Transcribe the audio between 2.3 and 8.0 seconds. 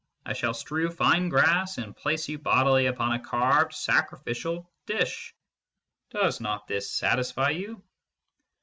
bodily upon a carved sacrificial dish. Does not this satisfy you